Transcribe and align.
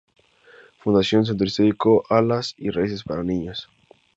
Fundación 0.81 1.25
Centro 1.27 1.45
Histórico; 1.45 2.03
Alas 2.09 2.55
y 2.57 2.71
Raíces 2.71 3.03
para 3.03 3.21
Niños. 3.21 3.69